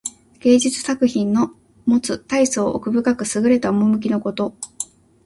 [0.39, 1.51] 芸術作品の
[1.85, 4.55] もつたいそう奥深くすぐれた趣のこと。